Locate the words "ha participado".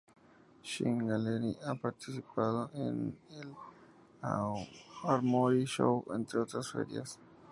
1.63-2.71